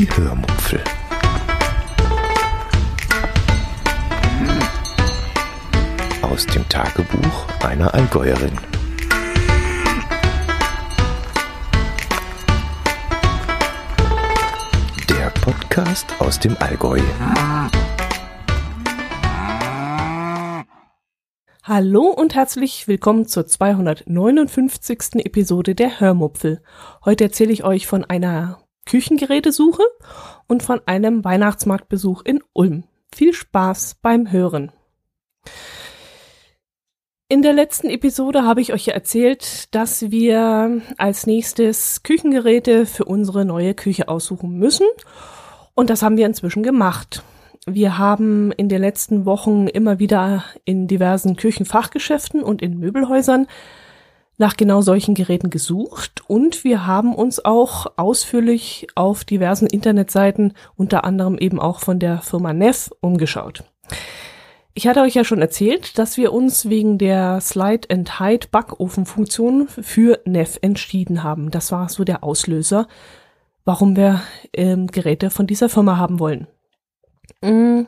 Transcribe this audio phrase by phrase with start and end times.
[0.00, 0.82] Die Hörmupfel.
[6.22, 8.56] Aus dem Tagebuch einer Allgäuerin.
[15.10, 17.00] Der Podcast aus dem Allgäu.
[21.62, 25.26] Hallo und herzlich willkommen zur 259.
[25.26, 26.62] Episode der Hörmupfel.
[27.04, 29.84] Heute erzähle ich euch von einer Küchengerätesuche
[30.48, 32.82] und von einem Weihnachtsmarktbesuch in Ulm.
[33.14, 34.72] Viel Spaß beim Hören.
[37.28, 43.04] In der letzten Episode habe ich euch ja erzählt, dass wir als nächstes Küchengeräte für
[43.04, 44.88] unsere neue Küche aussuchen müssen.
[45.76, 47.22] Und das haben wir inzwischen gemacht.
[47.66, 53.46] Wir haben in den letzten Wochen immer wieder in diversen Küchenfachgeschäften und in Möbelhäusern
[54.40, 61.04] nach genau solchen Geräten gesucht und wir haben uns auch ausführlich auf diversen Internetseiten, unter
[61.04, 63.64] anderem eben auch von der Firma Neff, umgeschaut.
[64.72, 69.68] Ich hatte euch ja schon erzählt, dass wir uns wegen der Slide and Hide Backofenfunktion
[69.68, 71.50] für Neff entschieden haben.
[71.50, 72.88] Das war so der Auslöser,
[73.66, 74.22] warum wir
[74.54, 76.46] ähm, Geräte von dieser Firma haben wollen.
[77.42, 77.82] Mm.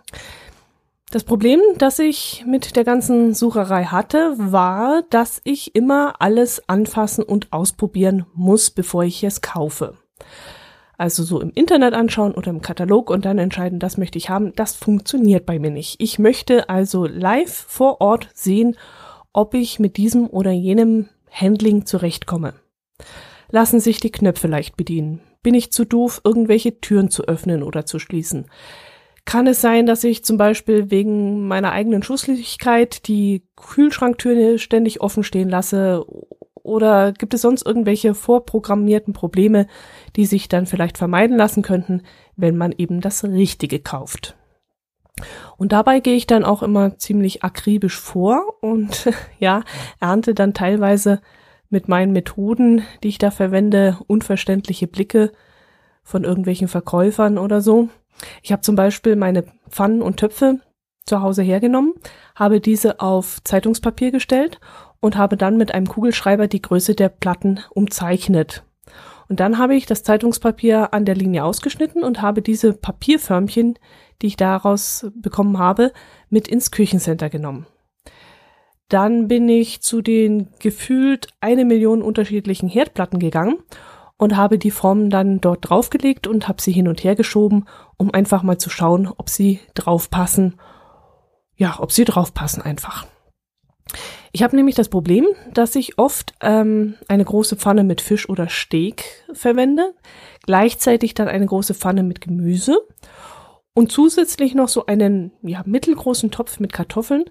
[1.12, 7.22] Das Problem, das ich mit der ganzen Sucherei hatte, war, dass ich immer alles anfassen
[7.22, 9.98] und ausprobieren muss, bevor ich es kaufe.
[10.96, 14.54] Also so im Internet anschauen oder im Katalog und dann entscheiden, das möchte ich haben,
[14.56, 15.96] das funktioniert bei mir nicht.
[16.00, 18.78] Ich möchte also live vor Ort sehen,
[19.34, 22.54] ob ich mit diesem oder jenem Handling zurechtkomme.
[23.50, 25.20] Lassen sich die Knöpfe leicht bedienen?
[25.42, 28.46] Bin ich zu doof, irgendwelche Türen zu öffnen oder zu schließen?
[29.24, 35.22] Kann es sein, dass ich zum Beispiel wegen meiner eigenen Schusslichkeit die Kühlschranktüre ständig offen
[35.22, 36.04] stehen lasse?
[36.54, 39.66] Oder gibt es sonst irgendwelche vorprogrammierten Probleme,
[40.16, 42.02] die sich dann vielleicht vermeiden lassen könnten,
[42.36, 44.36] wenn man eben das Richtige kauft?
[45.56, 49.08] Und dabei gehe ich dann auch immer ziemlich akribisch vor und
[49.38, 49.62] ja,
[50.00, 51.20] ernte dann teilweise
[51.68, 55.32] mit meinen Methoden, die ich da verwende, unverständliche Blicke
[56.02, 57.88] von irgendwelchen Verkäufern oder so.
[58.42, 60.60] Ich habe zum Beispiel meine Pfannen und Töpfe
[61.06, 61.94] zu Hause hergenommen,
[62.34, 64.60] habe diese auf Zeitungspapier gestellt
[65.00, 68.64] und habe dann mit einem Kugelschreiber die Größe der Platten umzeichnet.
[69.28, 73.78] Und dann habe ich das Zeitungspapier an der Linie ausgeschnitten und habe diese Papierförmchen,
[74.20, 75.92] die ich daraus bekommen habe,
[76.28, 77.66] mit ins Küchencenter genommen.
[78.88, 83.56] Dann bin ich zu den gefühlt eine Million unterschiedlichen Herdplatten gegangen
[84.22, 87.64] und habe die Formen dann dort draufgelegt und habe sie hin und her geschoben,
[87.96, 90.60] um einfach mal zu schauen, ob sie draufpassen.
[91.56, 93.04] Ja, ob sie draufpassen einfach.
[94.30, 98.48] Ich habe nämlich das Problem, dass ich oft ähm, eine große Pfanne mit Fisch oder
[98.48, 99.02] Steak
[99.32, 99.92] verwende,
[100.46, 102.78] gleichzeitig dann eine große Pfanne mit Gemüse
[103.74, 107.24] und zusätzlich noch so einen ja, mittelgroßen Topf mit Kartoffeln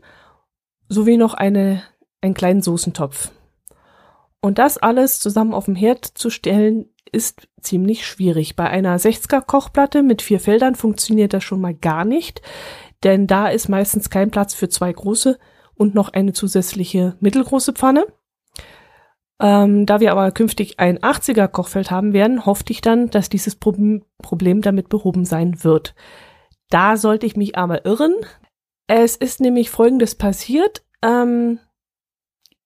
[0.90, 1.84] sowie noch eine,
[2.20, 3.32] einen kleinen Soßentopf.
[4.42, 8.56] Und das alles zusammen auf dem Herd zu stellen, ist ziemlich schwierig.
[8.56, 12.42] Bei einer 60er Kochplatte mit vier Feldern funktioniert das schon mal gar nicht,
[13.04, 15.38] denn da ist meistens kein Platz für zwei große
[15.76, 18.06] und noch eine zusätzliche mittelgroße Pfanne.
[19.42, 23.56] Ähm, da wir aber künftig ein 80er Kochfeld haben werden, hoffte ich dann, dass dieses
[23.56, 24.04] Problem
[24.62, 25.96] damit behoben sein wird.
[26.70, 28.14] Da sollte ich mich aber irren.
[28.88, 30.84] Es ist nämlich Folgendes passiert.
[31.04, 31.60] Ähm,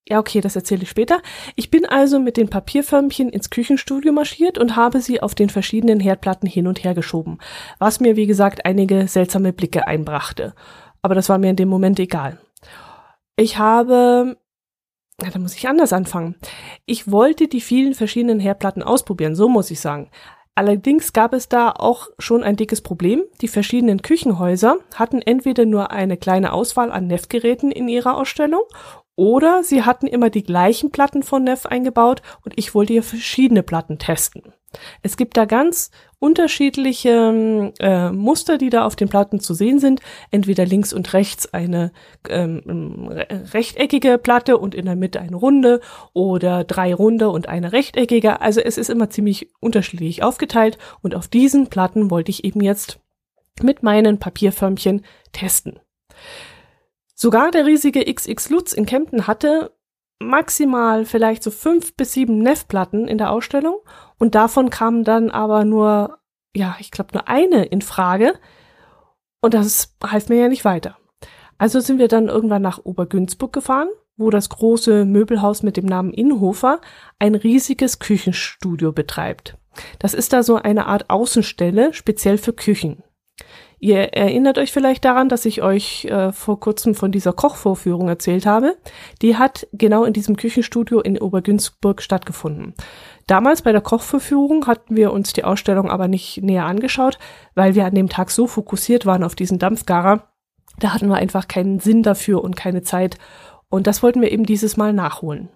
[0.08, 1.22] ja, okay, das erzähle ich später.
[1.56, 6.00] Ich bin also mit den Papierförmchen ins Küchenstudio marschiert und habe sie auf den verschiedenen
[6.00, 7.40] Herdplatten hin und her geschoben,
[7.80, 10.54] was mir, wie gesagt, einige seltsame Blicke einbrachte.
[11.02, 12.40] Aber das war mir in dem Moment egal.
[13.36, 14.38] Ich habe,
[15.22, 16.36] ja, da muss ich anders anfangen.
[16.86, 20.12] Ich wollte die vielen verschiedenen Herdplatten ausprobieren, so muss ich sagen.
[20.54, 23.24] Allerdings gab es da auch schon ein dickes Problem.
[23.42, 28.62] Die verschiedenen Küchenhäuser hatten entweder nur eine kleine Auswahl an Neffgeräten in ihrer Ausstellung
[29.16, 33.64] oder sie hatten immer die gleichen Platten von Neff eingebaut und ich wollte hier verschiedene
[33.64, 34.54] Platten testen.
[35.02, 40.02] Es gibt da ganz unterschiedliche äh, Muster, die da auf den Platten zu sehen sind.
[40.32, 41.92] Entweder links und rechts eine
[42.30, 43.10] ähm,
[43.54, 45.82] rechteckige Platte und in der Mitte eine runde
[46.14, 48.42] oder drei runde und eine rechteckige.
[48.42, 53.00] Also es ist immer ziemlich unterschiedlich aufgeteilt und auf diesen Platten wollte ich eben jetzt
[53.62, 55.80] mit meinen Papierförmchen testen.
[57.16, 59.72] Sogar der riesige XX Lutz in Kempten hatte
[60.20, 63.80] maximal vielleicht so fünf bis sieben Neff-Platten in der Ausstellung
[64.18, 66.20] und davon kamen dann aber nur,
[66.56, 68.34] ja, ich glaube nur eine in Frage
[69.42, 70.98] und das half mir ja nicht weiter.
[71.58, 76.14] Also sind wir dann irgendwann nach Obergünzburg gefahren, wo das große Möbelhaus mit dem Namen
[76.14, 76.82] Innhofer
[77.18, 79.58] ein riesiges Küchenstudio betreibt.
[80.00, 83.04] Das ist da so eine Art Außenstelle, speziell für Küchen.
[83.86, 88.48] Ihr erinnert euch vielleicht daran, dass ich euch äh, vor kurzem von dieser Kochvorführung erzählt
[88.48, 88.78] habe.
[89.22, 92.74] Die hat genau in diesem Küchenstudio in Obergünzburg stattgefunden.
[93.28, 97.20] Damals bei der Kochvorführung hatten wir uns die Ausstellung aber nicht näher angeschaut,
[97.54, 100.30] weil wir an dem Tag so fokussiert waren auf diesen Dampfgarer.
[100.80, 103.20] Da hatten wir einfach keinen Sinn dafür und keine Zeit.
[103.70, 105.50] Und das wollten wir eben dieses Mal nachholen.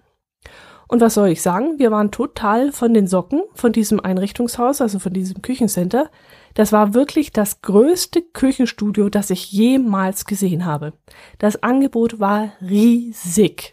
[0.86, 1.80] Und was soll ich sagen?
[1.80, 6.10] Wir waren total von den Socken von diesem Einrichtungshaus, also von diesem Küchencenter.
[6.54, 10.92] Das war wirklich das größte Küchenstudio, das ich jemals gesehen habe.
[11.38, 13.72] Das Angebot war riesig.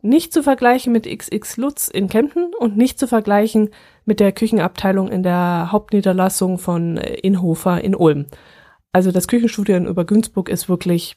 [0.00, 3.70] Nicht zu vergleichen mit XX Lutz in Kempten und nicht zu vergleichen
[4.04, 8.26] mit der Küchenabteilung in der Hauptniederlassung von Inhofer in Ulm.
[8.92, 11.16] Also das Küchenstudio in Obergünzburg ist wirklich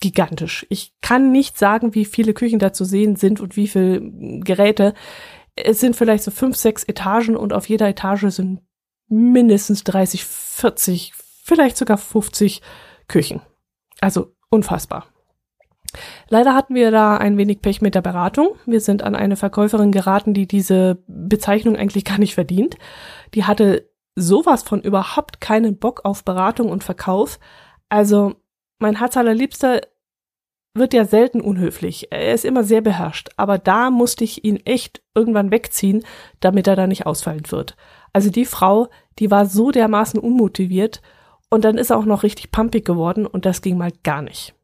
[0.00, 0.66] gigantisch.
[0.68, 4.00] Ich kann nicht sagen, wie viele Küchen da zu sehen sind und wie viele
[4.40, 4.94] Geräte.
[5.56, 8.60] Es sind vielleicht so fünf, sechs Etagen und auf jeder Etage sind
[9.08, 11.12] mindestens 30, 40,
[11.44, 12.62] vielleicht sogar 50
[13.08, 13.40] Küchen.
[14.00, 15.06] Also unfassbar.
[16.28, 18.50] Leider hatten wir da ein wenig Pech mit der Beratung.
[18.66, 22.76] Wir sind an eine Verkäuferin geraten, die diese Bezeichnung eigentlich gar nicht verdient.
[23.34, 27.38] Die hatte sowas von überhaupt keinen Bock auf Beratung und Verkauf.
[27.88, 28.34] Also
[28.78, 29.80] mein Herz allerliebster
[30.74, 32.08] wird ja selten unhöflich.
[32.10, 33.30] Er ist immer sehr beherrscht.
[33.36, 36.04] Aber da musste ich ihn echt irgendwann wegziehen,
[36.40, 37.76] damit er da nicht ausfallen wird.
[38.12, 38.88] Also die Frau,
[39.18, 41.02] die war so dermaßen unmotiviert
[41.50, 44.54] und dann ist er auch noch richtig pumpig geworden und das ging mal gar nicht.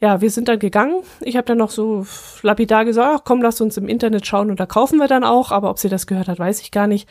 [0.00, 1.02] Ja, wir sind dann gegangen.
[1.20, 2.04] Ich habe dann noch so
[2.42, 5.50] lapidar gesagt, ach, komm, lass uns im Internet schauen und da kaufen wir dann auch.
[5.50, 7.08] Aber ob sie das gehört hat, weiß ich gar nicht.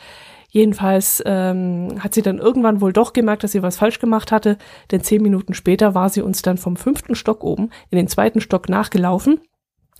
[0.48, 4.56] Jedenfalls ähm, hat sie dann irgendwann wohl doch gemerkt, dass sie was falsch gemacht hatte,
[4.92, 8.40] denn zehn Minuten später war sie uns dann vom fünften Stock oben in den zweiten
[8.40, 9.40] Stock nachgelaufen,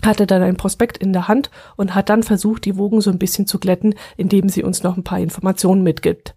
[0.06, 3.18] hatte dann ein Prospekt in der Hand und hat dann versucht, die Wogen so ein
[3.18, 6.34] bisschen zu glätten, indem sie uns noch ein paar Informationen mitgibt.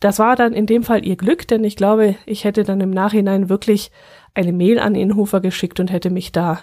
[0.00, 2.90] Das war dann in dem Fall ihr Glück, denn ich glaube, ich hätte dann im
[2.90, 3.92] Nachhinein wirklich
[4.34, 6.60] eine Mail an Inhofer geschickt und hätte mich da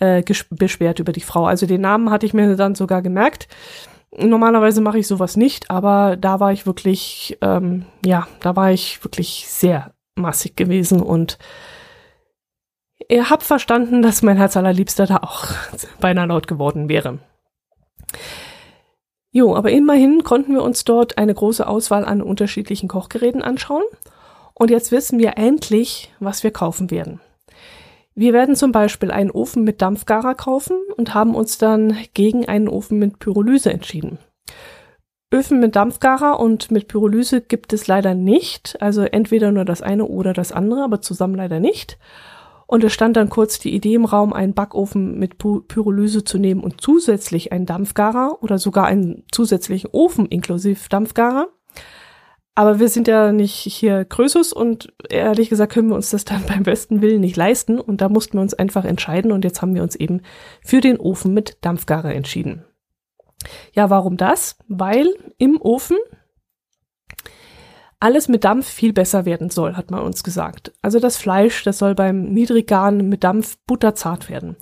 [0.00, 1.46] äh, beschwert über die Frau.
[1.46, 3.48] Also den Namen hatte ich mir dann sogar gemerkt.
[4.16, 9.02] Normalerweise mache ich sowas nicht, aber da war ich wirklich, ähm, ja, da war ich
[9.02, 11.38] wirklich sehr massig gewesen und
[13.08, 15.46] ihr habt verstanden, dass mein Herz allerliebster da auch
[16.00, 17.18] beinahe laut geworden wäre.
[19.30, 23.82] Jo, aber immerhin konnten wir uns dort eine große Auswahl an unterschiedlichen Kochgeräten anschauen.
[24.54, 27.20] Und jetzt wissen wir endlich, was wir kaufen werden.
[28.14, 32.68] Wir werden zum Beispiel einen Ofen mit Dampfgarer kaufen und haben uns dann gegen einen
[32.68, 34.18] Ofen mit Pyrolyse entschieden.
[35.32, 40.04] Öfen mit Dampfgarer und mit Pyrolyse gibt es leider nicht, also entweder nur das eine
[40.04, 41.98] oder das andere, aber zusammen leider nicht.
[42.74, 46.60] Und es stand dann kurz die Idee im Raum, einen Backofen mit Pyrolyse zu nehmen
[46.60, 51.46] und zusätzlich einen Dampfgarer oder sogar einen zusätzlichen Ofen inklusive Dampfgarer.
[52.56, 56.42] Aber wir sind ja nicht hier Krösus und ehrlich gesagt können wir uns das dann
[56.48, 59.76] beim besten Willen nicht leisten und da mussten wir uns einfach entscheiden und jetzt haben
[59.76, 60.22] wir uns eben
[60.60, 62.64] für den Ofen mit Dampfgarer entschieden.
[63.72, 64.58] Ja, warum das?
[64.66, 65.98] Weil im Ofen
[68.04, 70.74] alles mit Dampf viel besser werden soll, hat man uns gesagt.
[70.82, 74.56] Also das Fleisch, das soll beim Niedriggaren mit Dampf butterzart werden.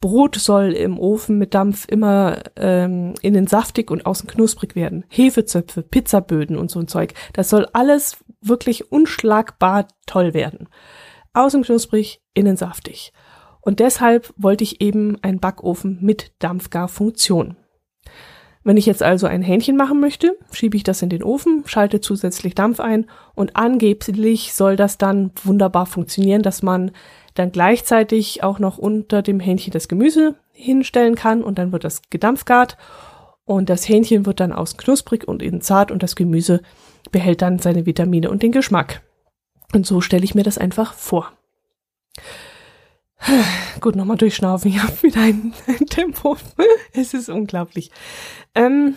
[0.00, 5.04] Brot soll im Ofen mit Dampf immer ähm, innen saftig und außen knusprig werden.
[5.10, 7.12] Hefezöpfe, Pizzaböden und so ein Zeug.
[7.34, 10.70] Das soll alles wirklich unschlagbar toll werden.
[11.34, 13.12] Außen knusprig, innen saftig.
[13.60, 17.58] Und deshalb wollte ich eben einen Backofen mit Dampfgarfunktion.
[18.66, 22.00] Wenn ich jetzt also ein Hähnchen machen möchte, schiebe ich das in den Ofen, schalte
[22.00, 23.06] zusätzlich Dampf ein
[23.36, 26.90] und angeblich soll das dann wunderbar funktionieren, dass man
[27.34, 32.02] dann gleichzeitig auch noch unter dem Hähnchen das Gemüse hinstellen kann und dann wird das
[32.10, 32.76] gedampfgart
[33.44, 36.60] und das Hähnchen wird dann aus knusprig und innen zart und das Gemüse
[37.12, 39.02] behält dann seine Vitamine und den Geschmack.
[39.74, 41.30] Und so stelle ich mir das einfach vor.
[43.80, 44.70] Gut, nochmal durchschnaufen.
[44.70, 46.36] Ich habe wieder ein, ein, Tempo.
[46.92, 47.90] es ist unglaublich.
[48.54, 48.96] Ähm,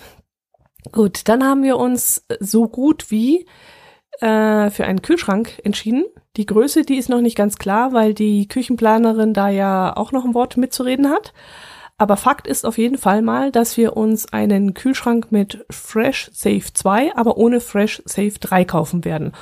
[0.92, 3.46] gut, dann haben wir uns so gut wie
[4.20, 6.06] äh, für einen Kühlschrank entschieden.
[6.38, 10.26] Die Größe, die ist noch nicht ganz klar, weil die Küchenplanerin da ja auch noch
[10.26, 11.34] ein Wort mitzureden hat.
[12.00, 16.64] Aber Fakt ist auf jeden Fall mal, dass wir uns einen Kühlschrank mit Fresh Safe
[16.74, 19.34] 2, aber ohne Fresh Safe 3 kaufen werden.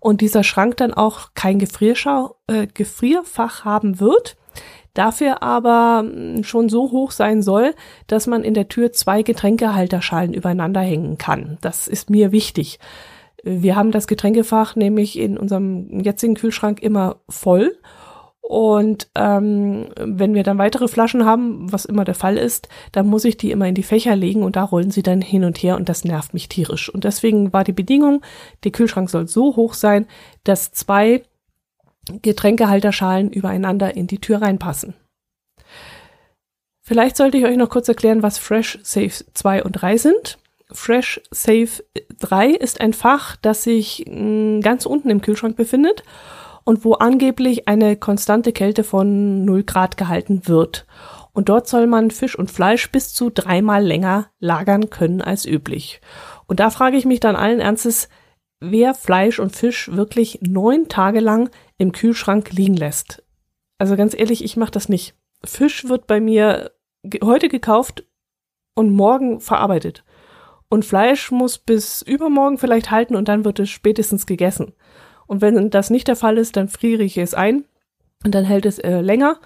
[0.00, 4.38] Und dieser Schrank dann auch kein Gefrierschau, äh, Gefrierfach haben wird,
[4.94, 7.74] dafür aber hm, schon so hoch sein soll,
[8.06, 11.58] dass man in der Tür zwei Getränkehalterschalen übereinander hängen kann.
[11.60, 12.78] Das ist mir wichtig.
[13.42, 17.76] Wir haben das Getränkefach nämlich in unserem jetzigen Kühlschrank immer voll
[18.48, 23.24] Und ähm, wenn wir dann weitere Flaschen haben, was immer der Fall ist, dann muss
[23.24, 25.74] ich die immer in die Fächer legen und da rollen sie dann hin und her
[25.74, 26.88] und das nervt mich tierisch.
[26.88, 28.22] Und deswegen war die Bedingung,
[28.62, 30.06] der Kühlschrank soll so hoch sein,
[30.44, 31.24] dass zwei
[32.22, 34.94] Getränkehalterschalen übereinander in die Tür reinpassen.
[36.82, 40.38] Vielleicht sollte ich euch noch kurz erklären, was Fresh Safe 2 und 3 sind.
[40.70, 41.82] Fresh Safe
[42.20, 46.04] 3 ist ein Fach, das sich mm, ganz unten im Kühlschrank befindet
[46.66, 50.84] und wo angeblich eine konstante Kälte von 0 Grad gehalten wird.
[51.32, 56.00] Und dort soll man Fisch und Fleisch bis zu dreimal länger lagern können als üblich.
[56.46, 58.08] Und da frage ich mich dann allen Ernstes,
[58.58, 63.22] wer Fleisch und Fisch wirklich neun Tage lang im Kühlschrank liegen lässt.
[63.78, 65.14] Also ganz ehrlich, ich mache das nicht.
[65.44, 66.72] Fisch wird bei mir
[67.22, 68.04] heute gekauft
[68.74, 70.04] und morgen verarbeitet.
[70.68, 74.72] Und Fleisch muss bis übermorgen vielleicht halten und dann wird es spätestens gegessen.
[75.26, 77.64] Und wenn das nicht der Fall ist, dann friere ich es ein
[78.24, 79.38] und dann hält es äh, länger.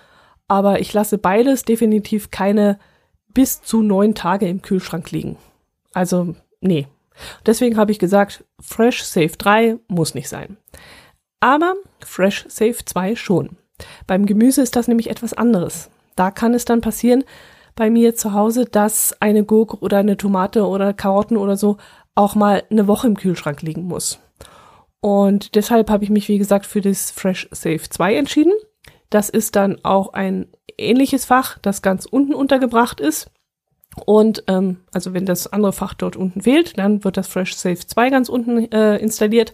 [0.49, 2.79] Aber ich lasse beides definitiv keine
[3.33, 5.37] bis zu neun Tage im Kühlschrank liegen.
[5.93, 6.87] Also, nee.
[7.47, 10.57] Deswegen habe ich gesagt, Fresh Safe 3 muss nicht sein.
[11.41, 13.57] Aber Fresh Safe 2 schon.
[14.07, 15.91] Beim Gemüse ist das nämlich etwas anderes.
[16.17, 17.25] Da kann es dann passieren,
[17.77, 21.79] bei mir zu Hause, dass eine Gurke oder eine Tomate oder Karotten oder so
[22.15, 24.21] auch mal eine Woche im Kühlschrank liegen muss.
[25.01, 28.53] Und deshalb habe ich mich, wie gesagt, für das Fresh Safe 2 entschieden.
[29.09, 30.47] Das ist dann auch ein
[30.79, 33.31] ähnliches Fach, das ganz unten untergebracht ist.
[34.07, 37.79] Und ähm, also wenn das andere Fach dort unten fehlt, dann wird das Fresh Safe
[37.79, 39.53] 2 ganz unten äh, installiert.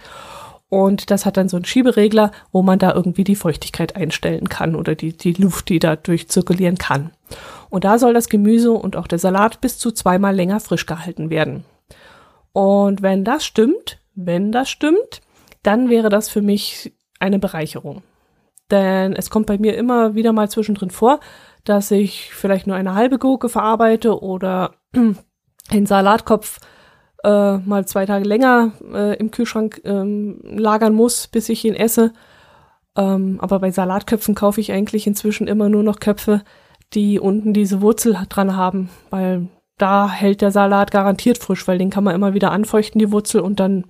[0.69, 4.75] Und das hat dann so einen Schieberegler, wo man da irgendwie die Feuchtigkeit einstellen kann
[4.75, 7.12] oder die, die Luft, die da durchzirkulieren kann.
[7.71, 11.31] Und da soll das Gemüse und auch der Salat bis zu zweimal länger frisch gehalten
[11.31, 11.65] werden.
[12.53, 15.21] Und wenn das stimmt, wenn das stimmt,
[15.67, 18.03] dann wäre das für mich eine Bereicherung.
[18.71, 21.21] Denn es kommt bei mir immer wieder mal zwischendrin vor,
[21.65, 24.75] dass ich vielleicht nur eine halbe Gurke verarbeite oder
[25.73, 26.61] den Salatkopf
[27.25, 32.13] äh, mal zwei Tage länger äh, im Kühlschrank ähm, lagern muss, bis ich ihn esse.
[32.97, 36.43] Ähm, aber bei Salatköpfen kaufe ich eigentlich inzwischen immer nur noch Köpfe,
[36.95, 41.91] die unten diese Wurzel dran haben, weil da hält der Salat garantiert frisch, weil den
[41.91, 43.85] kann man immer wieder anfeuchten, die Wurzel, und dann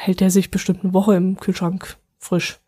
[0.00, 2.58] hält der sich bestimmt eine Woche im Kühlschrank frisch.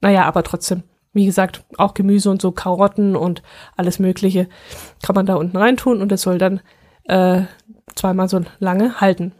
[0.00, 3.42] Naja, aber trotzdem, wie gesagt, auch Gemüse und so Karotten und
[3.76, 4.48] alles Mögliche
[5.02, 6.60] kann man da unten reintun und es soll dann
[7.04, 7.42] äh,
[7.94, 9.32] zweimal so lange halten.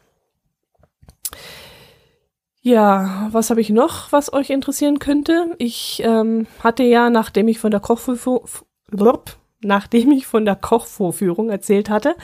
[2.62, 5.54] Ja, was habe ich noch, was euch interessieren könnte?
[5.58, 9.22] Ich ähm, hatte ja, nachdem ich von der Kochvorführung,
[9.62, 12.16] nachdem ich von der Kochvorführung erzählt hatte,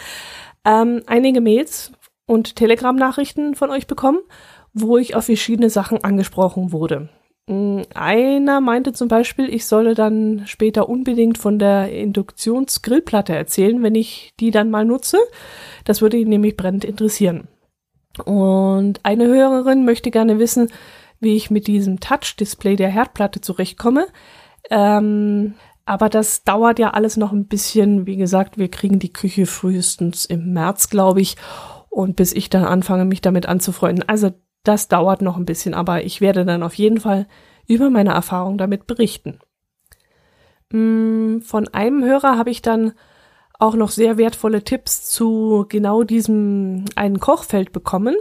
[0.64, 1.92] ähm, einige Mails
[2.26, 4.18] und Telegram-Nachrichten von euch bekommen,
[4.78, 7.08] wo ich auf verschiedene Sachen angesprochen wurde.
[7.48, 13.94] Mm, einer meinte zum Beispiel, ich solle dann später unbedingt von der Induktionsgrillplatte erzählen, wenn
[13.94, 15.18] ich die dann mal nutze.
[15.84, 17.48] Das würde ihn nämlich brennend interessieren.
[18.24, 20.68] Und eine Hörerin möchte gerne wissen,
[21.20, 24.06] wie ich mit diesem Touch-Display der Herdplatte zurechtkomme.
[24.70, 25.54] Ähm,
[25.86, 28.06] aber das dauert ja alles noch ein bisschen.
[28.06, 31.36] Wie gesagt, wir kriegen die Küche frühestens im März, glaube ich.
[31.88, 34.06] Und bis ich dann anfange, mich damit anzufreunden.
[34.06, 34.32] Also
[34.66, 37.26] das dauert noch ein bisschen, aber ich werde dann auf jeden Fall
[37.66, 39.38] über meine Erfahrung damit berichten.
[40.72, 42.92] Mm, von einem Hörer habe ich dann
[43.58, 48.16] auch noch sehr wertvolle Tipps zu genau diesem einen Kochfeld bekommen.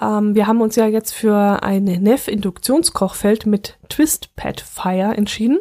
[0.00, 5.58] Ähm, wir haben uns ja jetzt für ein Neff-Induktionskochfeld mit Twistpad Fire entschieden.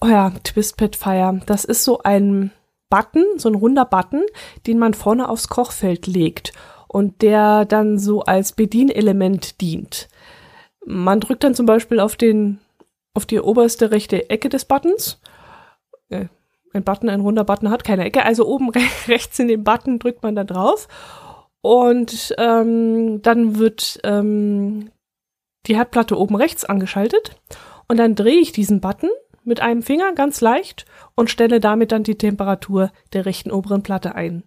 [0.00, 2.52] Oh ja, Twistpad Fire, das ist so ein
[2.90, 4.22] Button, so ein runder Button,
[4.66, 6.52] den man vorne aufs Kochfeld legt
[6.94, 10.08] und der dann so als Bedienelement dient.
[10.86, 12.60] Man drückt dann zum Beispiel auf den,
[13.14, 15.20] auf die oberste rechte Ecke des Buttons.
[16.08, 16.26] Äh,
[16.72, 18.70] ein Button, ein runder Button hat keine Ecke, also oben
[19.08, 20.86] rechts in den Button drückt man dann drauf
[21.62, 24.92] und ähm, dann wird ähm,
[25.66, 27.32] die Herdplatte oben rechts angeschaltet
[27.88, 29.10] und dann drehe ich diesen Button
[29.42, 30.84] mit einem Finger ganz leicht
[31.16, 34.44] und stelle damit dann die Temperatur der rechten oberen Platte ein.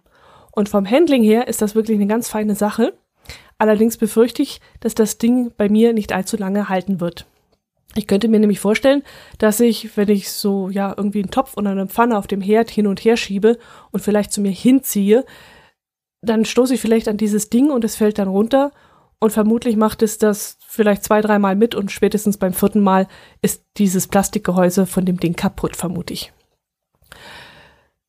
[0.58, 2.92] Und vom Handling her ist das wirklich eine ganz feine Sache.
[3.58, 7.26] Allerdings befürchte ich, dass das Ding bei mir nicht allzu lange halten wird.
[7.94, 9.04] Ich könnte mir nämlich vorstellen,
[9.38, 12.70] dass ich, wenn ich so, ja, irgendwie einen Topf oder eine Pfanne auf dem Herd
[12.70, 13.56] hin und her schiebe
[13.92, 15.24] und vielleicht zu mir hinziehe,
[16.22, 18.72] dann stoße ich vielleicht an dieses Ding und es fällt dann runter
[19.20, 23.06] und vermutlich macht es das vielleicht zwei, dreimal mit und spätestens beim vierten Mal
[23.42, 26.32] ist dieses Plastikgehäuse von dem Ding kaputt, vermute ich.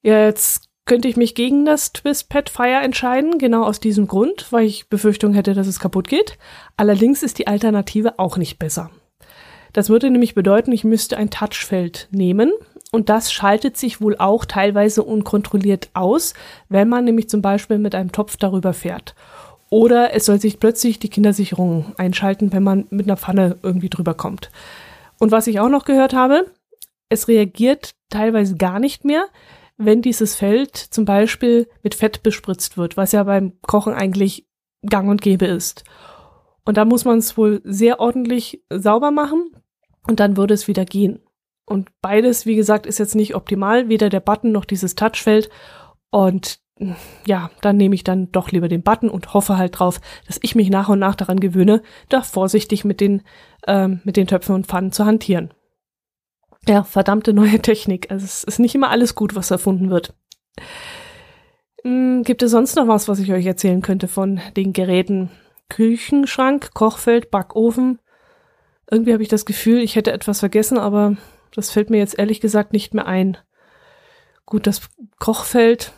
[0.02, 4.90] Jetzt könnte ich mich gegen das Twistpad Fire entscheiden, genau aus diesem Grund, weil ich
[4.90, 6.38] Befürchtung hätte, dass es kaputt geht.
[6.78, 8.90] Allerdings ist die Alternative auch nicht besser.
[9.74, 12.52] Das würde nämlich bedeuten, ich müsste ein Touchfeld nehmen
[12.92, 16.34] und das schaltet sich wohl auch teilweise unkontrolliert aus,
[16.70, 19.14] wenn man nämlich zum Beispiel mit einem Topf darüber fährt.
[19.70, 24.16] Oder es soll sich plötzlich die Kindersicherung einschalten, wenn man mit einer Pfanne irgendwie drüber
[24.16, 24.50] kommt.
[25.20, 26.48] Und was ich auch noch gehört habe,
[27.10, 29.26] es reagiert teilweise gar nicht mehr,
[29.80, 34.46] wenn dieses Feld zum Beispiel mit Fett bespritzt wird, was ja beim Kochen eigentlich
[34.86, 35.86] gang und gäbe ist.
[36.66, 39.52] Und da muss man es wohl sehr ordentlich sauber machen
[40.08, 41.22] und dann würde es wieder gehen.
[41.66, 45.50] Und beides, wie gesagt, ist jetzt nicht optimal, weder der Button noch dieses Touchfeld.
[46.12, 46.60] Und
[47.26, 50.56] ja, dann nehme ich dann doch lieber den Button und hoffe halt drauf, dass ich
[50.56, 53.22] mich nach und nach daran gewöhne, da vorsichtig mit den,
[53.66, 55.54] ähm, mit den Töpfen und Pfannen zu hantieren.
[56.68, 58.12] Ja, verdammte neue Technik.
[58.12, 60.14] Also es ist nicht immer alles gut, was erfunden wird.
[61.84, 65.32] Hm, gibt es sonst noch was, was ich euch erzählen könnte von den Geräten?
[65.70, 68.00] Küchenschrank, Kochfeld, Backofen.
[68.90, 71.16] Irgendwie habe ich das Gefühl, ich hätte etwas vergessen, aber
[71.54, 73.38] das fällt mir jetzt ehrlich gesagt nicht mehr ein.
[74.46, 74.82] Gut, das
[75.20, 75.94] Kochfeld,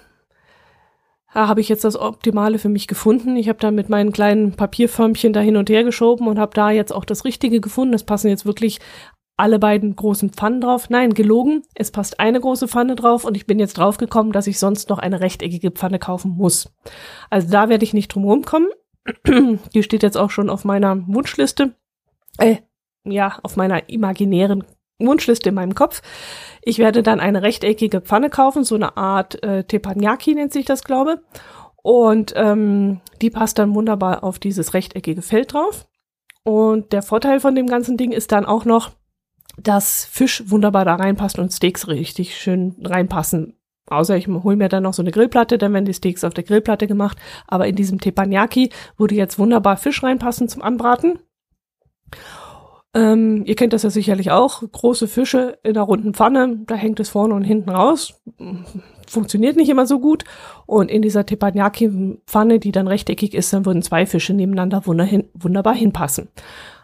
[1.33, 3.37] da habe ich jetzt das Optimale für mich gefunden.
[3.37, 6.69] Ich habe da mit meinen kleinen Papierförmchen da hin und her geschoben und habe da
[6.69, 7.93] jetzt auch das Richtige gefunden.
[7.93, 8.79] Es passen jetzt wirklich
[9.41, 10.89] alle beiden großen Pfannen drauf.
[10.89, 11.63] Nein, gelogen.
[11.73, 14.99] Es passt eine große Pfanne drauf und ich bin jetzt draufgekommen, dass ich sonst noch
[14.99, 16.71] eine rechteckige Pfanne kaufen muss.
[17.31, 18.69] Also da werde ich nicht drum rumkommen.
[19.73, 21.73] Die steht jetzt auch schon auf meiner Wunschliste.
[22.37, 22.57] Äh,
[23.03, 24.63] ja, auf meiner imaginären
[24.99, 26.03] Wunschliste in meinem Kopf.
[26.61, 30.83] Ich werde dann eine rechteckige Pfanne kaufen, so eine Art äh, Teppanyaki nennt sich das,
[30.83, 31.23] glaube.
[31.81, 35.87] Und ähm, die passt dann wunderbar auf dieses rechteckige Feld drauf.
[36.43, 38.91] Und der Vorteil von dem ganzen Ding ist dann auch noch,
[39.57, 43.57] dass Fisch wunderbar da reinpasst und Steaks richtig schön reinpassen.
[43.87, 46.45] Außer ich hole mir dann noch so eine Grillplatte, dann werden die Steaks auf der
[46.45, 47.17] Grillplatte gemacht.
[47.47, 51.19] Aber in diesem Teppanyaki würde jetzt wunderbar Fisch reinpassen zum Anbraten.
[52.93, 54.63] Ähm, ihr kennt das ja sicherlich auch.
[54.69, 58.21] Große Fische in einer runden Pfanne, da hängt es vorne und hinten raus.
[59.07, 60.23] Funktioniert nicht immer so gut.
[60.65, 66.29] Und in dieser Teppanyaki-Pfanne, die dann rechteckig ist, dann würden zwei Fische nebeneinander wunderbar hinpassen.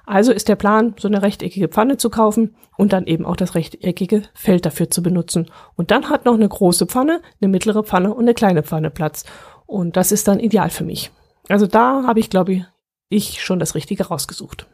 [0.08, 3.56] Also ist der Plan, so eine rechteckige Pfanne zu kaufen und dann eben auch das
[3.56, 5.52] rechteckige Feld dafür zu benutzen.
[5.76, 9.26] Und dann hat noch eine große Pfanne, eine mittlere Pfanne und eine kleine Pfanne Platz.
[9.66, 11.12] Und das ist dann ideal für mich.
[11.50, 12.66] Also da habe ich, glaube
[13.10, 14.66] ich, schon das Richtige rausgesucht.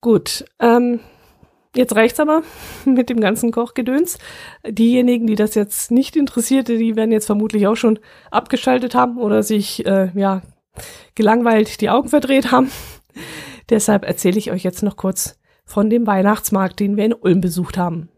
[0.00, 0.98] Gut, ähm,
[1.76, 2.42] jetzt reicht's aber
[2.84, 4.18] mit dem ganzen Kochgedöns.
[4.66, 8.00] Diejenigen, die das jetzt nicht interessierte, die werden jetzt vermutlich auch schon
[8.32, 10.42] abgeschaltet haben oder sich äh, ja
[11.14, 12.68] gelangweilt die Augen verdreht haben.
[13.70, 17.78] Deshalb erzähle ich euch jetzt noch kurz von dem Weihnachtsmarkt, den wir in Ulm besucht
[17.78, 18.08] haben.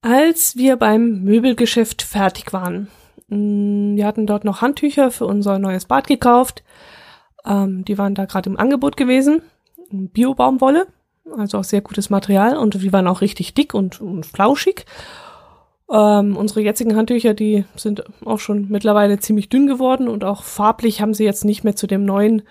[0.00, 2.88] Als wir beim Möbelgeschäft fertig waren,
[3.28, 6.62] mm, wir hatten dort noch Handtücher für unser neues Bad gekauft,
[7.44, 9.42] ähm, die waren da gerade im Angebot gewesen.
[9.90, 10.86] Bio-Baumwolle,
[11.36, 14.84] also auch sehr gutes Material und die waren auch richtig dick und, und flauschig.
[15.90, 21.00] Ähm, unsere jetzigen Handtücher, die sind auch schon mittlerweile ziemlich dünn geworden und auch farblich
[21.00, 22.42] haben sie jetzt nicht mehr zu dem neuen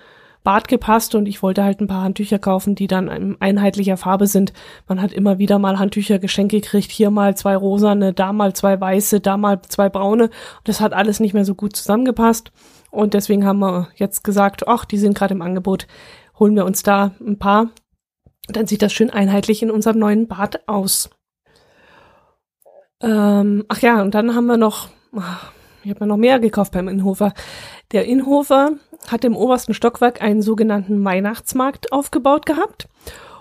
[0.47, 4.27] Bad gepasst und ich wollte halt ein paar Handtücher kaufen, die dann in einheitlicher Farbe
[4.27, 4.53] sind.
[4.87, 8.79] Man hat immer wieder mal Handtücher Geschenke gekriegt, hier mal zwei rosane, da mal zwei
[8.79, 10.29] weiße, da mal zwei braune.
[10.63, 12.53] Das hat alles nicht mehr so gut zusammengepasst.
[12.91, 15.85] Und deswegen haben wir jetzt gesagt, ach, die sind gerade im Angebot,
[16.39, 17.71] holen wir uns da ein paar.
[18.47, 21.09] Dann sieht das schön einheitlich in unserem neuen Bad aus.
[23.01, 25.51] Ähm, ach ja, und dann haben wir noch, ach,
[25.83, 27.33] ich habe mir noch mehr gekauft beim Inhofer.
[27.91, 28.71] Der Inhofer
[29.07, 32.89] hat im obersten Stockwerk einen sogenannten Weihnachtsmarkt aufgebaut gehabt,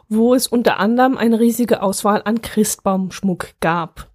[0.08, 4.08] wo es unter anderem eine riesige Auswahl an Christbaumschmuck gab.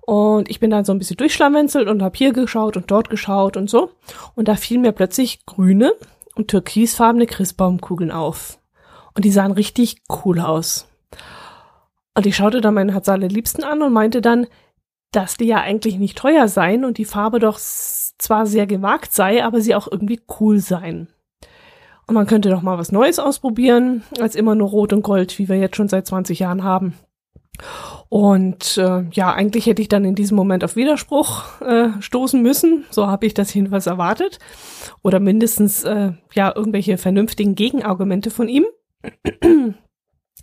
[0.00, 3.56] Und ich bin dann so ein bisschen durchschlamwenzelt und habe hier geschaut und dort geschaut
[3.56, 3.90] und so.
[4.34, 5.92] Und da fielen mir plötzlich grüne
[6.34, 8.58] und türkisfarbene Christbaumkugeln auf.
[9.14, 10.88] Und die sahen richtig cool aus.
[12.14, 14.46] Und ich schaute dann meinen Herz Liebsten an und meinte dann,
[15.12, 19.44] dass die ja eigentlich nicht teuer seien und die Farbe doch zwar sehr gewagt sei,
[19.44, 21.08] aber sie auch irgendwie cool seien.
[22.06, 25.48] Und man könnte doch mal was Neues ausprobieren, als immer nur Rot und Gold, wie
[25.48, 26.94] wir jetzt schon seit 20 Jahren haben.
[28.08, 32.86] Und äh, ja, eigentlich hätte ich dann in diesem Moment auf Widerspruch äh, stoßen müssen.
[32.90, 34.38] So habe ich das jedenfalls erwartet.
[35.02, 38.64] Oder mindestens äh, ja irgendwelche vernünftigen Gegenargumente von ihm.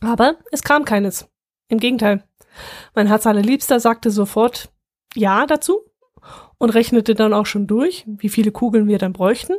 [0.02, 1.28] Aber es kam keines.
[1.68, 2.24] Im Gegenteil.
[2.94, 4.72] Mein Herz allerliebster sagte sofort
[5.16, 5.82] Ja dazu
[6.58, 9.54] und rechnete dann auch schon durch, wie viele Kugeln wir dann bräuchten.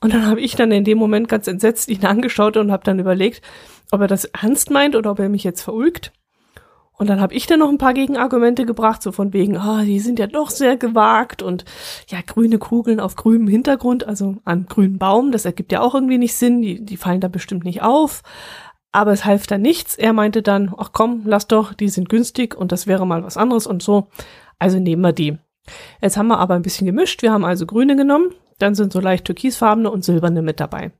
[0.00, 2.98] Und dann habe ich dann in dem Moment ganz entsetzt ihn angeschaut und habe dann
[2.98, 3.42] überlegt,
[3.90, 6.12] ob er das ernst meint oder ob er mich jetzt verulgt.
[6.96, 9.98] Und dann habe ich dann noch ein paar Gegenargumente gebracht, so von wegen, ah, die
[9.98, 11.64] sind ja doch sehr gewagt und
[12.08, 16.18] ja, grüne Kugeln auf grünem Hintergrund, also an grünem Baum, das ergibt ja auch irgendwie
[16.18, 18.22] nicht Sinn, die, die fallen da bestimmt nicht auf.
[18.94, 19.96] Aber es half dann nichts.
[19.96, 23.36] Er meinte dann, ach komm, lass doch, die sind günstig und das wäre mal was
[23.36, 24.06] anderes und so.
[24.60, 25.36] Also nehmen wir die.
[26.00, 27.20] Jetzt haben wir aber ein bisschen gemischt.
[27.20, 30.92] Wir haben also grüne genommen, dann sind so leicht türkisfarbene und silberne mit dabei.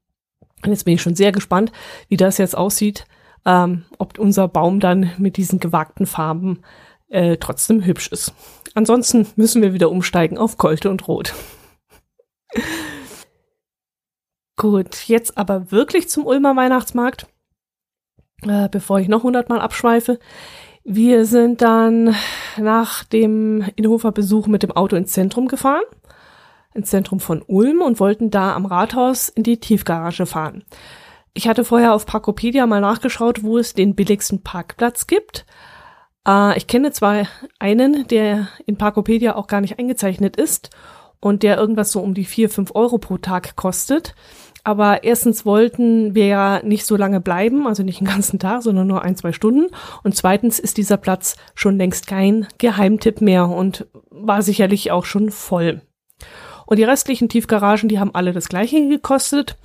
[0.65, 1.71] Und jetzt bin ich schon sehr gespannt,
[2.09, 3.07] wie das jetzt aussieht,
[3.47, 6.63] ähm, ob unser Baum dann mit diesen gewagten Farben
[7.11, 8.35] äh, trotzdem hübsch ist.
[8.75, 11.33] Ansonsten müssen wir wieder umsteigen auf Gold und Rot.
[14.57, 17.29] Gut, jetzt aber wirklich zum Ulmer Weihnachtsmarkt,
[18.49, 20.19] äh, bevor ich noch hundertmal abschweife.
[20.85, 22.15] Wir sind dann
[22.59, 25.85] nach dem Inhofer Besuch mit dem Auto ins Zentrum gefahren,
[26.75, 30.65] ins Zentrum von Ulm und wollten da am Rathaus in die Tiefgarage fahren.
[31.33, 35.47] Ich hatte vorher auf Parkopedia mal nachgeschaut, wo es den billigsten Parkplatz gibt.
[36.29, 37.27] Äh, ich kenne zwar
[37.59, 40.71] einen, der in Parkopedia auch gar nicht eingezeichnet ist
[41.19, 44.15] und der irgendwas so um die vier fünf Euro pro Tag kostet.
[44.65, 48.87] Aber erstens wollten wir ja nicht so lange bleiben, also nicht den ganzen Tag, sondern
[48.87, 49.67] nur ein, zwei Stunden.
[50.03, 55.31] Und zweitens ist dieser Platz schon längst kein Geheimtipp mehr und war sicherlich auch schon
[55.31, 55.83] voll.
[56.67, 59.59] Und die restlichen Tiefgaragen, die haben alle das gleiche gekostet.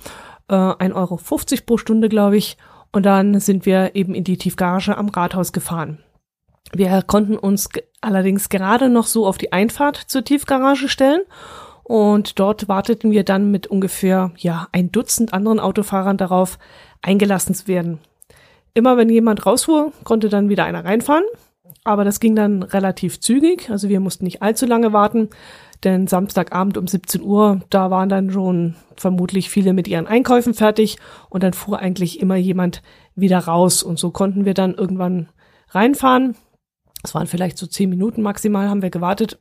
[0.48, 1.18] Äh, 1,50 Euro
[1.64, 2.58] pro Stunde, glaube ich.
[2.92, 6.04] Und dann sind wir eben in die Tiefgarage am Rathaus gefahren.
[6.72, 7.70] Wir konnten uns
[8.02, 11.22] allerdings gerade noch so auf die Einfahrt zur Tiefgarage stellen
[11.90, 16.56] und dort warteten wir dann mit ungefähr, ja, ein Dutzend anderen Autofahrern darauf,
[17.02, 17.98] eingelassen zu werden.
[18.74, 21.24] Immer wenn jemand rausfuhr, konnte dann wieder einer reinfahren.
[21.82, 23.70] Aber das ging dann relativ zügig.
[23.70, 25.30] Also wir mussten nicht allzu lange warten,
[25.82, 30.96] denn Samstagabend um 17 Uhr, da waren dann schon vermutlich viele mit ihren Einkäufen fertig
[31.28, 32.82] und dann fuhr eigentlich immer jemand
[33.16, 35.28] wieder raus und so konnten wir dann irgendwann
[35.70, 36.36] reinfahren.
[37.02, 39.40] Es waren vielleicht so zehn Minuten maximal, haben wir gewartet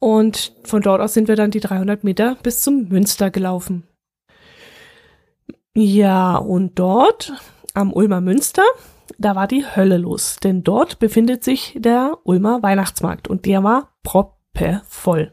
[0.00, 3.86] Und von dort aus sind wir dann die 300 Meter bis zum Münster gelaufen.
[5.74, 7.32] Ja, und dort
[7.74, 8.64] am Ulmer Münster,
[9.18, 13.90] da war die Hölle los, denn dort befindet sich der Ulmer Weihnachtsmarkt und der war
[14.02, 15.32] proppevoll.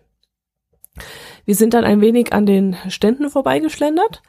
[1.46, 4.22] Wir sind dann ein wenig an den Ständen vorbeigeschlendert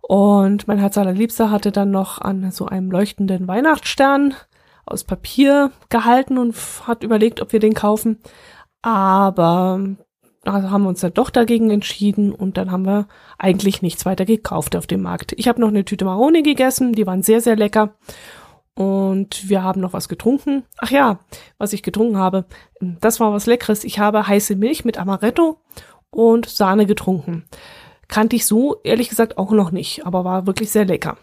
[0.00, 4.34] und mein Herz allerliebster hatte dann noch an so einem leuchtenden Weihnachtsstern
[4.86, 6.54] aus Papier gehalten und
[6.86, 8.18] hat überlegt, ob wir den kaufen.
[8.88, 9.80] Aber
[10.44, 14.24] also haben wir uns dann doch dagegen entschieden und dann haben wir eigentlich nichts weiter
[14.24, 15.34] gekauft auf dem Markt.
[15.36, 17.96] Ich habe noch eine Tüte Maroni gegessen, die waren sehr, sehr lecker.
[18.72, 20.62] Und wir haben noch was getrunken.
[20.78, 21.18] Ach ja,
[21.58, 22.46] was ich getrunken habe,
[22.80, 23.84] das war was Leckeres.
[23.84, 25.60] Ich habe heiße Milch mit Amaretto
[26.08, 27.44] und Sahne getrunken.
[28.06, 31.18] Kannte ich so, ehrlich gesagt, auch noch nicht, aber war wirklich sehr lecker.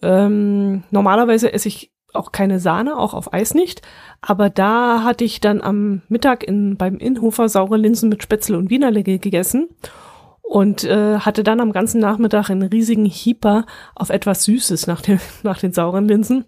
[0.00, 3.82] Ähm, normalerweise esse ich auch keine Sahne, auch auf Eis nicht.
[4.20, 8.70] Aber da hatte ich dann am Mittag in, beim Inhofer saure Linsen mit Spätzle und
[8.70, 9.68] Wienerle gegessen
[10.42, 15.20] und äh, hatte dann am ganzen Nachmittag einen riesigen Hieper auf etwas Süßes nach, den
[15.42, 16.46] nach den sauren Linsen.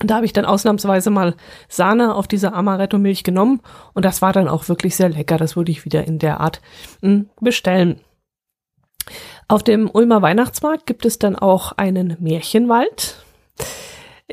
[0.00, 1.34] Und da habe ich dann ausnahmsweise mal
[1.68, 3.60] Sahne auf diese Amaretto-Milch genommen
[3.92, 5.36] und das war dann auch wirklich sehr lecker.
[5.36, 6.60] Das würde ich wieder in der Art
[7.00, 8.00] mh, hm, bestellen.
[9.48, 13.24] Auf dem Ulmer Weihnachtsmarkt gibt es dann auch einen Märchenwald.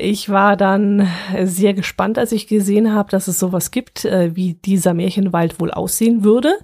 [0.00, 1.08] Ich war dann
[1.42, 5.72] sehr gespannt, als ich gesehen habe, dass es sowas gibt, äh, wie dieser Märchenwald wohl
[5.72, 6.56] aussehen würde.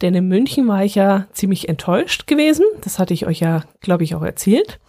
[0.00, 2.64] Denn in München war ich ja ziemlich enttäuscht gewesen.
[2.80, 4.80] Das hatte ich euch ja, glaube ich, auch erzählt.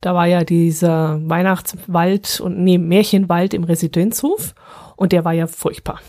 [0.00, 4.54] Da war ja dieser Weihnachtswald und nee, Märchenwald im Residenzhof
[4.94, 6.00] und der war ja furchtbar.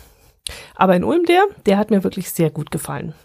[0.76, 3.16] Aber in Ulm der, der hat mir wirklich sehr gut gefallen.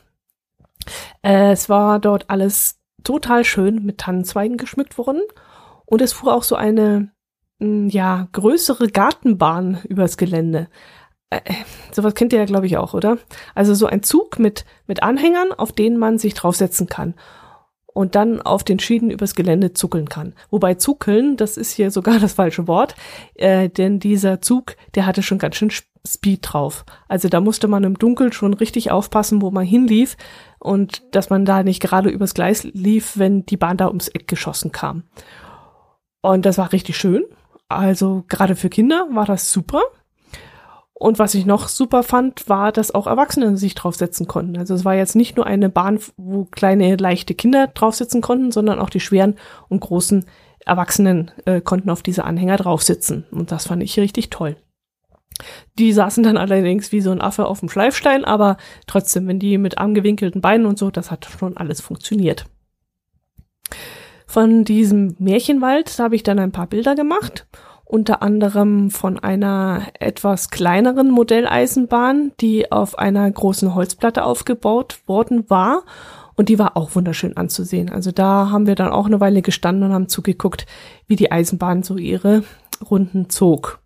[1.21, 5.21] Äh, es war dort alles total schön mit Tannenzweigen geschmückt worden
[5.85, 7.11] und es fuhr auch so eine
[7.61, 10.69] ja, größere Gartenbahn übers Gelände.
[11.31, 11.55] Äh, äh,
[11.93, 13.19] sowas kennt ihr ja, glaube ich, auch, oder?
[13.55, 17.15] Also so ein Zug mit, mit Anhängern, auf denen man sich draufsetzen kann
[17.99, 20.35] und dann auf den Schienen übers Gelände zuckeln kann.
[20.51, 22.95] Wobei zuckeln, das ist hier sogar das falsche Wort,
[23.35, 25.73] äh, denn dieser Zug, der hatte schon ganz schön
[26.07, 26.85] Speed drauf.
[27.09, 30.17] Also da musste man im Dunkeln schon richtig aufpassen, wo man hinlief
[30.61, 34.29] und dass man da nicht gerade übers Gleis lief, wenn die Bahn da ums Eck
[34.29, 35.03] geschossen kam.
[36.23, 37.25] Und das war richtig schön.
[37.69, 39.83] Also gerade für Kinder war das super.
[40.95, 44.59] Und was ich noch super fand, war, dass auch Erwachsene sich draufsetzen konnten.
[44.59, 48.81] Also es war jetzt nicht nur eine Bahn, wo kleine, leichte Kinder draufsitzen konnten, sondern
[48.81, 49.37] auch die schweren
[49.69, 50.25] und großen
[50.67, 53.27] Erwachsenen äh, konnten auf diese Anhänger draufsitzen.
[53.31, 54.57] Und das fand ich richtig toll.
[55.79, 58.57] Die saßen dann allerdings wie so ein Affe auf dem Schleifstein, aber
[58.89, 62.47] trotzdem, wenn die mit angewinkelten Beinen und so, das hat schon alles funktioniert.
[64.31, 67.47] Von diesem Märchenwald habe ich dann ein paar Bilder gemacht,
[67.87, 75.85] unter anderem von einer etwas kleineren Modelleisenbahn, die auf einer großen Holzplatte aufgebaut worden war
[76.37, 77.89] Und die war auch wunderschön anzusehen.
[77.89, 80.67] Also da haben wir dann auch eine Weile gestanden und haben zugeguckt,
[81.07, 82.45] wie die Eisenbahn so ihre
[82.89, 83.81] Runden zog.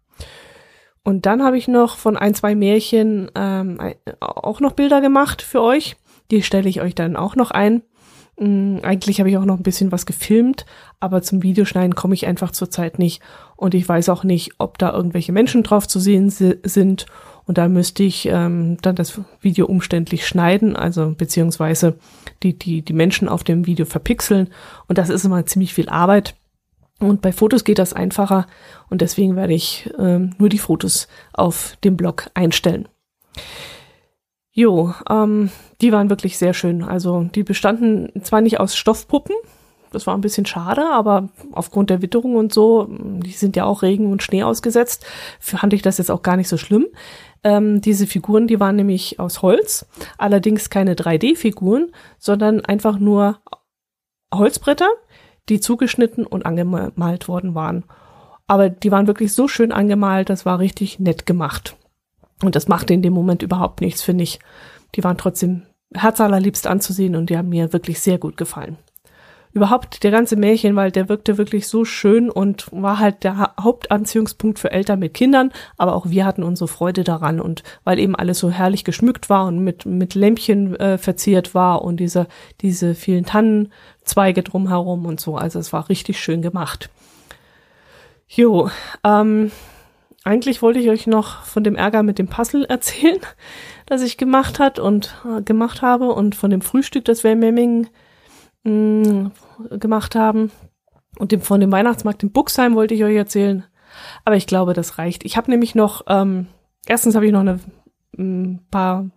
[1.05, 3.79] Und dann habe ich noch von ein, zwei Märchen ähm,
[4.21, 5.97] auch noch Bilder gemacht für euch.
[6.33, 7.83] Die stelle ich euch dann auch noch ein.
[8.43, 10.67] Ähm, eigentlich habe ich auch noch ein bisschen was gefilmt,
[11.01, 13.23] aber zum Videoschneiden komme ich einfach zurzeit nicht.
[13.57, 17.07] Und ich weiß auch nicht, ob da irgendwelche Menschen drauf zu sehen si sind.
[17.45, 21.99] Und da müsste ich ähm, dann das Video umständlich schneiden, also beziehungsweise
[22.43, 24.49] die, die, die Menschen auf dem Video verpixeln.
[24.87, 26.35] Und das ist immer ziemlich viel Arbeit.
[27.01, 28.47] Und bei Fotos geht das einfacher
[28.89, 32.87] und deswegen werde ich ähm, nur die Fotos auf dem Blog einstellen.
[34.53, 36.83] Jo, ähm, die waren wirklich sehr schön.
[36.83, 39.35] Also die bestanden zwar nicht aus Stoffpuppen,
[39.93, 43.83] das war ein bisschen schade, aber aufgrund der Witterung und so, die sind ja auch
[43.83, 45.07] Regen und Schnee ausgesetzt,
[45.39, 46.87] fand ich das jetzt auch gar nicht so schlimm.
[47.45, 49.87] Ähm, diese Figuren, die waren nämlich aus Holz,
[50.17, 53.39] allerdings keine 3D-Figuren, sondern einfach nur
[54.33, 54.89] Holzbretter,
[55.49, 57.85] die zugeschnitten und angemalt worden waren.
[58.47, 61.77] Aber die waren wirklich so schön angemalt, das war richtig nett gemacht.
[62.43, 64.39] Und das machte in dem Moment überhaupt nichts, finde ich.
[64.95, 65.63] Die waren trotzdem
[65.95, 68.77] herzallerliebst anzusehen und die haben mir wirklich sehr gut gefallen.
[69.55, 74.73] Überhaupt der ganze Märchenwald, der wirkte wirklich so schön und war halt der Hauptanziehungspunkt für
[74.73, 78.51] Eltern mit Kindern, aber auch wir hatten unsere Freude daran und weil eben alles so
[78.51, 82.29] herrlich geschmückt war und mit, mit Lämpchen äh, verziert war und diese,
[82.63, 86.89] diese vielen Tannenzweige drumherum und so, also es war richtig schön gemacht.
[88.27, 88.71] Jo,
[89.05, 89.51] ähm,
[90.25, 93.21] eigentlich wollte ich euch noch von dem Ärger mit dem Puzzle erzählen,
[93.87, 97.39] das ich gemacht hat und äh, gemacht habe und von dem Frühstück, das wir in
[97.41, 97.89] Memmingen
[98.65, 99.31] mh,
[99.79, 100.51] gemacht haben.
[101.19, 103.65] Und dem, von dem Weihnachtsmarkt in Buxheim wollte ich euch erzählen.
[104.25, 105.25] Aber ich glaube, das reicht.
[105.25, 106.47] Ich habe nämlich noch, ähm,
[106.87, 107.61] erstens habe ich noch eine,
[108.17, 109.11] ein paar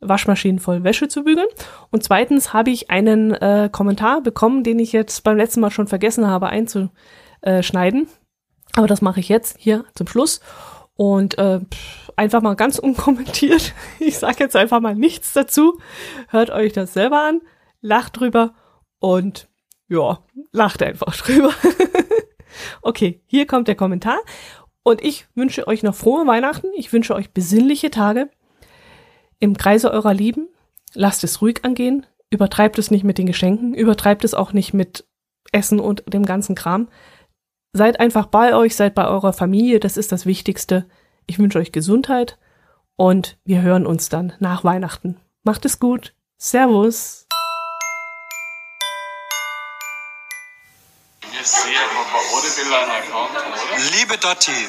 [0.00, 1.46] Waschmaschinen voll Wäsche zu bügeln.
[1.90, 5.86] Und zweitens habe ich einen äh, Kommentar bekommen, den ich jetzt beim letzten Mal schon
[5.86, 8.08] vergessen habe einzuschneiden.
[8.76, 10.40] Aber das mache ich jetzt hier zum Schluss.
[10.94, 11.60] Und äh,
[12.16, 13.72] einfach mal ganz unkommentiert.
[13.98, 15.78] Ich sage jetzt einfach mal nichts dazu.
[16.28, 17.40] Hört euch das selber an,
[17.80, 18.54] lacht drüber
[18.98, 19.48] und
[19.88, 20.18] ja,
[20.52, 21.52] lacht einfach drüber.
[22.82, 24.18] okay, hier kommt der Kommentar.
[24.82, 26.68] Und ich wünsche euch noch frohe Weihnachten.
[26.76, 28.30] Ich wünsche euch besinnliche Tage
[29.38, 30.48] im Kreise eurer Lieben.
[30.94, 32.06] Lasst es ruhig angehen.
[32.30, 33.74] Übertreibt es nicht mit den Geschenken.
[33.74, 35.04] Übertreibt es auch nicht mit
[35.52, 36.88] Essen und dem ganzen Kram.
[37.74, 39.80] Seid einfach bei euch, seid bei eurer Familie.
[39.80, 40.84] Das ist das Wichtigste.
[41.26, 42.36] Ich wünsche euch Gesundheit
[42.96, 45.18] und wir hören uns dann nach Weihnachten.
[45.42, 46.12] Macht es gut.
[46.36, 47.26] Servus.
[53.96, 54.68] Liebe Dotti,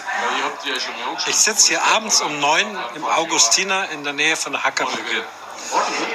[1.27, 5.23] ich sitze hier abends um neun im Augustiner in der Nähe von der Hackerbrücke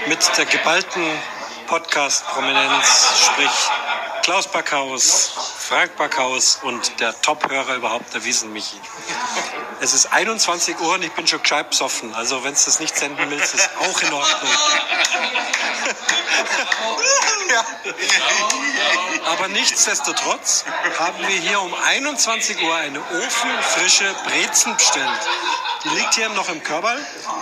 [0.08, 1.02] mit der geballten
[1.66, 3.68] Podcast-Prominenz, sprich
[4.28, 8.78] Klaus Backhaus, Frank Backhaus und der Top-Hörer überhaupt, der Wiesen-Michi.
[9.80, 12.14] Es ist 21 Uhr und ich bin schon gescheit besoffen.
[12.14, 14.50] Also wenn du das nicht senden willst, ist auch in Ordnung.
[17.50, 17.64] ja.
[19.32, 20.66] Aber nichtsdestotrotz
[20.98, 25.08] haben wir hier um 21 Uhr eine ofenfrische Brezen bestellt.
[25.84, 26.98] Die liegt hier noch im Körper.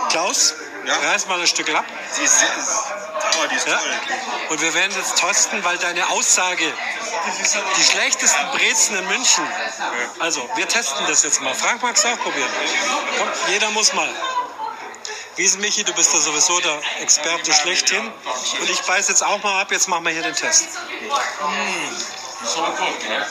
[0.07, 0.95] Klaus, ja.
[0.95, 1.83] reiß mal ein Stück ab.
[2.17, 2.45] Die ist,
[3.17, 3.77] oh, die ist ja.
[3.77, 3.99] toll.
[4.49, 6.73] Und wir werden jetzt testen, weil deine Aussage,
[7.77, 9.47] die schlechtesten Brezen in München.
[10.19, 11.53] Also, wir testen das jetzt mal.
[11.53, 12.49] Frank mag es auch probieren.
[13.17, 14.09] Komm, jeder muss mal.
[15.35, 18.11] Wiesen Michi, du bist da sowieso der Experte schlechthin.
[18.59, 20.67] Und ich beiß jetzt auch mal ab, jetzt machen wir hier den Test.
[21.01, 21.07] Mmh.
[23.07, 23.27] Ne?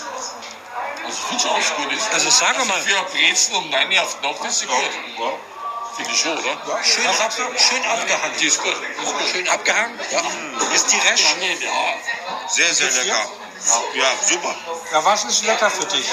[1.05, 1.89] Also, finde ich auch gut.
[2.13, 2.81] Also, sag mal.
[2.81, 4.77] Für Brezen um 9 auf die Nacht ist gut.
[5.97, 6.05] Ja.
[6.05, 6.59] Finde ich schon, oder?
[6.67, 8.37] Ja, schön, schön abgehangen.
[8.41, 8.77] Die ist gut.
[9.33, 9.99] Schön abgehangen?
[10.11, 10.23] Ja.
[10.75, 11.25] Ist die resch?
[12.49, 13.31] Sehr, sehr lecker.
[13.95, 14.55] Ja, super.
[14.93, 16.07] Ja, was ist lecker für dich?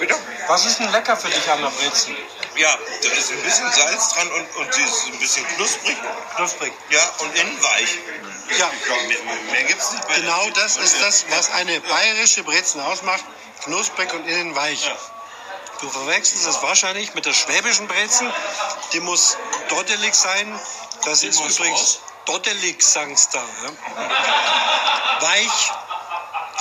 [0.00, 0.16] Bitte?
[0.48, 2.16] Was ist denn lecker für dich an der Brezen?
[2.56, 5.96] Ja, da ist ein bisschen Salz dran und, und sie ist ein bisschen knusprig.
[6.36, 6.72] Knusprig.
[6.90, 7.98] Ja, und innen weich.
[8.58, 8.70] Ja.
[9.06, 9.18] Mehr,
[9.52, 10.08] mehr gibt's nicht.
[10.08, 13.24] Bei Genau das ist das, was eine bayerische Brezen ausmacht.
[13.64, 14.86] Knusprig und innen weich.
[14.86, 14.96] Ja.
[15.80, 18.30] Du verwechselst es wahrscheinlich mit der schwäbischen Brezen.
[18.92, 19.36] Die muss
[19.68, 20.58] dottelig sein.
[21.04, 22.00] Das ist muss übrigens was?
[22.26, 23.42] dottelig, sagen sie da.
[23.64, 25.20] Ja?
[25.20, 25.72] Weich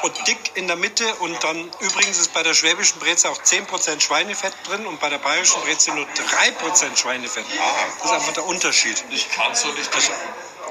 [0.03, 1.13] und dick in der Mitte.
[1.15, 5.17] Und dann übrigens ist bei der schwäbischen Breze auch 10% Schweinefett drin und bei der
[5.17, 7.45] bayerischen Breze nur 3% Schweinefett.
[7.99, 9.03] Das ist einfach der Unterschied.
[9.09, 9.93] Ich kann so nicht.
[9.93, 10.11] Also,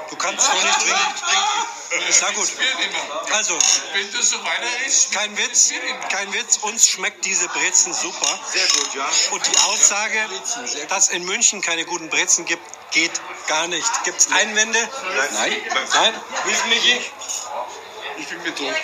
[0.09, 1.25] Du kannst so nicht trinken.
[2.21, 2.57] Na gut.
[2.57, 3.35] Wird immer.
[3.35, 3.57] Also,
[3.93, 5.71] Wenn du so weiter isst, kein Witz,
[6.09, 8.39] kein Witz, uns schmeckt diese Brezen super.
[8.51, 9.09] Sehr gut, ja.
[9.31, 10.19] Und die Aussage,
[10.89, 13.11] dass in München keine guten Brezen gibt, geht
[13.47, 14.03] gar nicht.
[14.03, 14.79] Gibt es Einwände?
[15.33, 15.55] Nein.
[15.93, 16.21] Nein?
[16.45, 17.01] Wie ist Michi?
[18.17, 18.75] ich bin betrunken.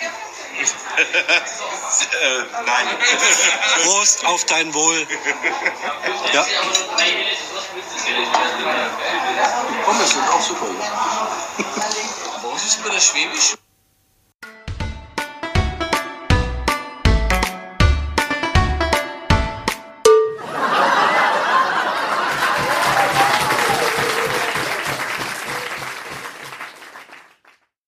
[0.61, 2.87] Äh, nein.
[3.83, 5.07] Prost auf dein Wohl.
[6.33, 6.45] Ja.
[9.85, 10.67] Pommes sind auch super.
[12.53, 13.55] Was ist bei der Schwäbisch?